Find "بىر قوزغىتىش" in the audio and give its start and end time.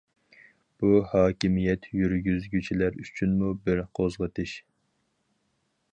3.69-4.59